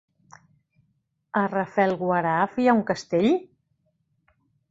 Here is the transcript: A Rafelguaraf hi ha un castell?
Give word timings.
A 1.41 1.43
Rafelguaraf 1.51 2.57
hi 2.63 2.67
ha 2.71 2.75
un 2.79 2.83
castell? 2.89 3.29